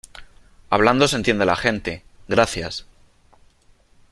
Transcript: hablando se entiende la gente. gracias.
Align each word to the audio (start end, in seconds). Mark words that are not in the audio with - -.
hablando 0.71 1.07
se 1.07 1.15
entiende 1.15 1.45
la 1.45 1.55
gente. 1.55 2.03
gracias. 2.27 2.87